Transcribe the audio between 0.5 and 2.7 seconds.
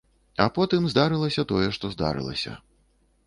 потым здарылася тое, што здарылася.